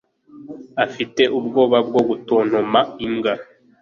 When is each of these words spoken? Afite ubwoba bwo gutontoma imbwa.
Afite 0.85 1.21
ubwoba 1.37 1.77
bwo 1.87 2.01
gutontoma 2.09 2.79
imbwa. 3.05 3.33